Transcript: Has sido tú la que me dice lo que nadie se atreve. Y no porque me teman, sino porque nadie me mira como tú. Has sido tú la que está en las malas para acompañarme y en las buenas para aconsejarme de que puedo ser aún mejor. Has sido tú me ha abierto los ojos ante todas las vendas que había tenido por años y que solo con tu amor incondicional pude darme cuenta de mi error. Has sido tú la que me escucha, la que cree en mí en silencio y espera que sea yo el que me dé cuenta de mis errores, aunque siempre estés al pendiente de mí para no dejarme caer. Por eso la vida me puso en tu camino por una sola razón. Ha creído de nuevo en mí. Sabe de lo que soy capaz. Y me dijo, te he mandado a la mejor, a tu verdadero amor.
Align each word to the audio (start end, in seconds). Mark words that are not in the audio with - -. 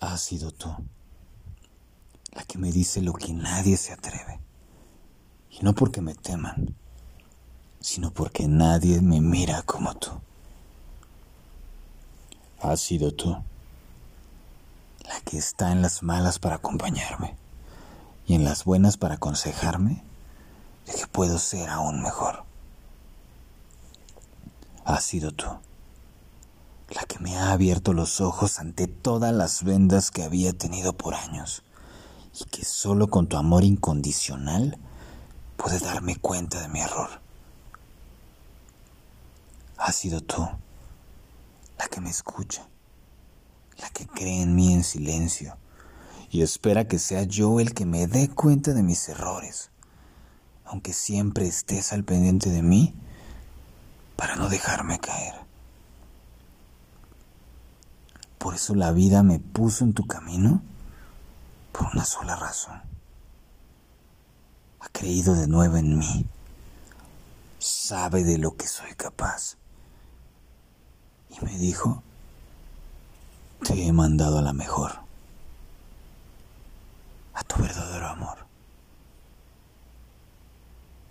Has 0.00 0.22
sido 0.22 0.50
tú 0.50 0.74
la 2.32 2.44
que 2.44 2.56
me 2.56 2.72
dice 2.72 3.02
lo 3.02 3.12
que 3.12 3.34
nadie 3.34 3.76
se 3.76 3.92
atreve. 3.92 4.40
Y 5.50 5.62
no 5.62 5.74
porque 5.74 6.00
me 6.00 6.14
teman, 6.14 6.74
sino 7.80 8.10
porque 8.10 8.48
nadie 8.48 9.02
me 9.02 9.20
mira 9.20 9.62
como 9.62 9.94
tú. 9.96 10.10
Has 12.62 12.80
sido 12.80 13.12
tú 13.12 13.36
la 15.06 15.20
que 15.20 15.36
está 15.36 15.72
en 15.72 15.82
las 15.82 16.02
malas 16.02 16.38
para 16.38 16.56
acompañarme 16.56 17.36
y 18.26 18.34
en 18.34 18.44
las 18.44 18.64
buenas 18.64 18.96
para 18.96 19.16
aconsejarme 19.16 20.02
de 20.86 20.94
que 20.94 21.06
puedo 21.08 21.38
ser 21.38 21.68
aún 21.68 22.00
mejor. 22.00 22.44
Has 24.84 25.04
sido 25.04 25.32
tú 25.32 25.46
me 27.20 27.36
ha 27.36 27.52
abierto 27.52 27.92
los 27.92 28.22
ojos 28.22 28.58
ante 28.58 28.86
todas 28.86 29.34
las 29.34 29.62
vendas 29.62 30.10
que 30.10 30.22
había 30.22 30.54
tenido 30.54 30.94
por 30.94 31.14
años 31.14 31.62
y 32.40 32.44
que 32.46 32.64
solo 32.64 33.08
con 33.08 33.26
tu 33.26 33.36
amor 33.36 33.62
incondicional 33.62 34.78
pude 35.58 35.78
darme 35.80 36.16
cuenta 36.16 36.62
de 36.62 36.68
mi 36.68 36.80
error. 36.80 37.10
Has 39.76 39.96
sido 39.96 40.22
tú 40.22 40.48
la 41.78 41.88
que 41.88 42.00
me 42.00 42.08
escucha, 42.08 42.66
la 43.78 43.90
que 43.90 44.06
cree 44.06 44.40
en 44.40 44.54
mí 44.54 44.72
en 44.72 44.82
silencio 44.82 45.58
y 46.30 46.40
espera 46.40 46.88
que 46.88 46.98
sea 46.98 47.24
yo 47.24 47.60
el 47.60 47.74
que 47.74 47.84
me 47.84 48.06
dé 48.06 48.30
cuenta 48.30 48.72
de 48.72 48.82
mis 48.82 49.06
errores, 49.10 49.70
aunque 50.64 50.94
siempre 50.94 51.46
estés 51.46 51.92
al 51.92 52.02
pendiente 52.02 52.48
de 52.48 52.62
mí 52.62 52.94
para 54.16 54.36
no 54.36 54.48
dejarme 54.48 54.98
caer. 55.00 55.49
Por 58.40 58.54
eso 58.54 58.74
la 58.74 58.90
vida 58.90 59.22
me 59.22 59.38
puso 59.38 59.84
en 59.84 59.92
tu 59.92 60.06
camino 60.06 60.62
por 61.72 61.88
una 61.92 62.06
sola 62.06 62.36
razón. 62.36 62.80
Ha 64.80 64.88
creído 64.88 65.34
de 65.34 65.46
nuevo 65.46 65.76
en 65.76 65.98
mí. 65.98 66.24
Sabe 67.58 68.24
de 68.24 68.38
lo 68.38 68.56
que 68.56 68.66
soy 68.66 68.94
capaz. 68.94 69.58
Y 71.28 71.44
me 71.44 71.58
dijo, 71.58 72.02
te 73.62 73.86
he 73.86 73.92
mandado 73.92 74.38
a 74.38 74.42
la 74.42 74.54
mejor, 74.54 74.92
a 77.34 77.44
tu 77.44 77.60
verdadero 77.60 78.08
amor. 78.08 78.38